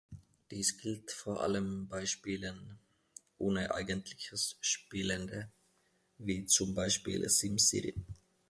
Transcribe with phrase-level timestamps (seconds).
[0.49, 2.79] Dies gilt vor allem bei Spielen
[3.37, 5.51] ohne eigentliches Spielende
[6.17, 7.93] wie zum Beispiel "Sim City".